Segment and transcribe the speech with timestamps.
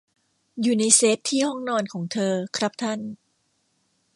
[0.61, 2.99] อยู่ในเซฟที่ห้องนอนของเธอ ครับท่าน